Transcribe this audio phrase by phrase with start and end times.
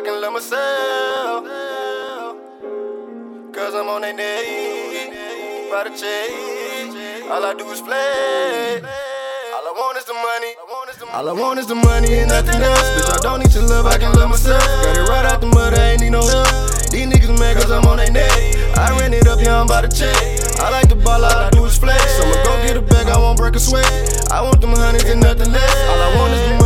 [0.00, 1.44] I can love myself.
[3.52, 5.12] Cause I'm on a neck,
[5.68, 7.28] by the check.
[7.28, 8.80] All I do is play.
[8.80, 10.56] All I want is the money.
[11.12, 12.88] All I want is the money and nothing else.
[12.96, 14.64] Bitch, I don't need your love, I can love myself.
[14.64, 16.48] Got it right out the mud, I ain't need no help.
[16.88, 18.32] These niggas mad cause I'm on their neck.
[18.78, 20.16] I ran it up, yeah, I'm about to check.
[20.64, 22.00] I like the ball, all I do is flex.
[22.24, 23.84] I'ma go get a bag, I won't break a sweat.
[24.32, 25.76] I want them honeys and nothing less.
[25.92, 26.59] All I want is the money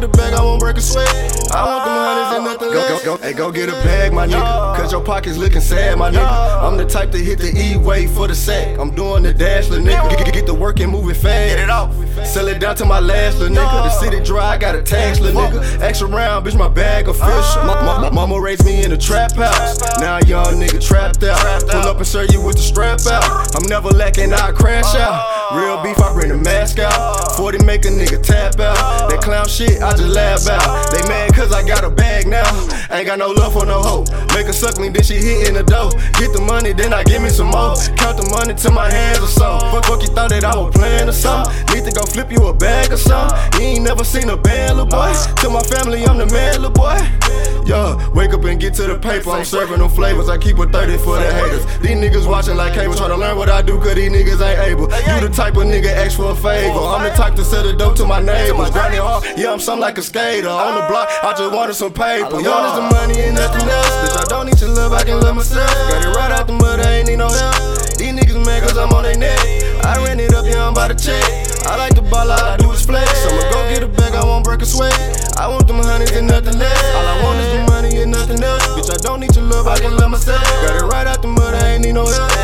[0.00, 1.08] get a bag, I won't break a sweat.
[1.54, 3.04] I want them honeys and nothing Go, less.
[3.04, 4.76] go, go, hey, go get a bag, my nigga.
[4.76, 6.62] Cause your pockets looking sad, my nigga.
[6.62, 8.78] I'm the type to hit the E-way for the sack.
[8.78, 10.10] I'm doing the dash, little nigga.
[10.10, 11.56] Get, get, get the work and move it fast.
[11.56, 11.94] Get it off.
[12.26, 13.84] Sell it down to my last little nigga.
[13.84, 15.80] The city dry, I got a tax, little nigga.
[15.80, 17.64] Extra round, bitch, my bag official.
[17.64, 19.80] My, my, my mama raised me in a trap house.
[19.98, 21.62] Now a young nigga trapped out.
[21.70, 23.56] Pull up and serve you with the strap out.
[23.56, 25.56] I'm never lacking, I crash out.
[25.56, 26.92] Real beef, I bring the mask out.
[27.46, 29.08] 40 make a nigga tap out.
[29.08, 30.90] That clown shit, I just laugh out.
[30.90, 32.42] They mad cause I got a bag now.
[32.90, 34.04] Ain't got no love for no hoe.
[34.34, 35.90] Make her suck me, then she hit in the dough.
[36.18, 37.76] Get the money, then I give me some more.
[37.94, 39.60] Count the money till my hands are so.
[39.70, 41.54] Fuck, fuck, you thought that I was playing or something?
[41.72, 43.38] Need to go flip you a bag or something?
[43.62, 45.14] You ain't never seen a band, little boy.
[45.42, 46.98] To my family, I'm the man, little boy.
[47.62, 49.30] Yo, wake up and get to the paper.
[49.30, 50.28] I'm serving them flavors.
[50.28, 51.64] I keep a 30 for the haters.
[51.78, 54.66] These niggas watching like cable, trying to learn what I do, cause these niggas ain't
[54.66, 54.90] able.
[54.90, 56.78] You the type of nigga ask for a favor.
[56.78, 58.70] I'm the type to sell the dope to my neighbors.
[58.70, 60.48] Grinding hard, yeah, I'm something like a skater.
[60.48, 62.40] On the block, I just wanted some paper.
[62.40, 63.94] Yo, want is the money and nothing else.
[64.02, 65.70] Bitch, I don't need your love, I can love myself.
[65.90, 67.54] Got it right out the mud, I ain't need no help.
[67.96, 69.38] These niggas mad cause I'm on their neck.
[69.84, 71.22] I ran it up, yeah, I'm about to check.
[71.66, 73.10] I like the ball, all I do is flex.
[73.22, 74.94] So I'ma go get a bag, I won't break a sweat.
[75.38, 76.80] I want them honeys and nothing less.
[76.94, 78.66] All I want is the money and nothing else.
[78.76, 80.42] Bitch, I don't need your love, I can love myself.
[80.64, 82.35] Got it right out the mud, I ain't need no help.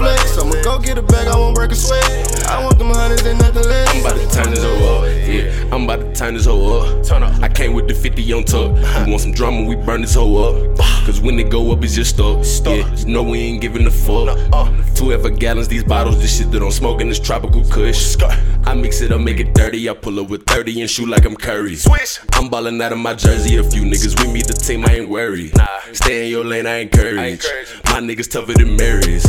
[0.00, 0.38] Flex.
[0.38, 2.04] I'ma go get a bag, I won't break a sweat.
[2.46, 3.88] I want them honeys and nothing less.
[3.94, 5.74] I'm about to turn this hoe up, yeah.
[5.74, 7.04] I'm about to turn this hoe up.
[7.04, 7.40] Turn up.
[7.42, 8.76] I came with the 50 on top.
[8.76, 10.78] You want some drama, we burn this hoe up.
[11.06, 12.44] Cause when it go up, it's just stuck.
[12.66, 14.38] Yeah, you know we ain't giving a fuck.
[14.52, 14.70] Uh.
[14.94, 18.16] Two ever gallons, these bottles, this shit that I'm smoking is tropical kush.
[18.64, 19.88] I mix it up, make it dirty.
[19.88, 21.76] I pull up with 30 and shoot like I'm Curry.
[21.76, 22.20] Swish.
[22.34, 23.56] I'm ballin' out of my jersey.
[23.56, 25.52] A few niggas with me, the team, I ain't worried.
[25.92, 27.44] Stay in your lane, I encourage.
[27.86, 29.24] My niggas tougher than Marys.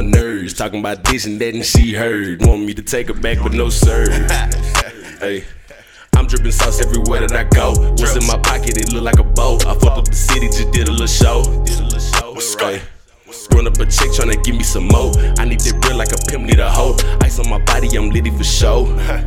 [0.00, 0.54] My nerves.
[0.54, 2.40] Talking about this and that, and she heard.
[2.46, 4.10] Want me to take her back, but no sir.
[5.20, 5.44] hey.
[6.16, 7.74] I'm dripping sauce everywhere that I go.
[7.90, 8.78] What's in my pocket?
[8.78, 9.66] It look like a boat.
[9.66, 11.42] I fucked up the city, just did a little show.
[12.58, 12.80] Hey.
[13.52, 15.12] Run up a check tryna give me some more.
[15.38, 16.96] I need that real like a pimp need a hoe.
[17.20, 18.86] Ice on my body, I'm litty for show.
[19.00, 19.20] Hey.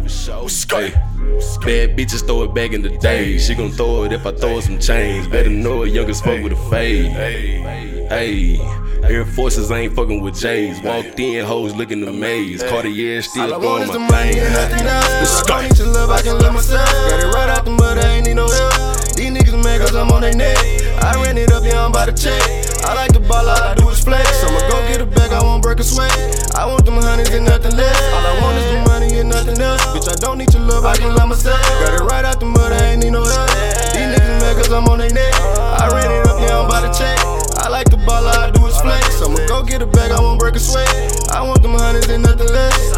[1.62, 3.38] Bad bitches throw it back in the day.
[3.38, 5.28] She gon' throw it if I throw her some chains.
[5.28, 7.93] Better know a youngest fuck with a fade.
[8.10, 8.60] Hey.
[9.04, 10.82] Air Forces ain't fucking with J's.
[10.82, 12.66] Walked in, hoes looking amazed.
[12.68, 14.44] Cartier still All I want throwing the my money thing.
[14.44, 14.74] else.
[14.74, 16.90] Bitch, I Let's don't need your love, I can love myself.
[17.10, 18.74] Got it right out the mud, I ain't need no help.
[19.16, 20.58] These niggas mad cause I'm on their neck.
[21.04, 22.42] I ran it up, yeah, I'm about to check.
[22.86, 24.44] I like the ball, all I do is flex.
[24.44, 26.12] I'ma go get a bag, I won't break a sweat.
[26.56, 28.00] I want them honeys and nothing less.
[28.14, 29.84] All I want is the money and nothing else.
[29.92, 31.60] Bitch, I don't need your love, I can love myself.
[40.12, 40.88] I won't break a sweat.
[41.32, 42.94] I want them hundreds and nothing less.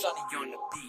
[0.00, 0.87] Sunny on the beat.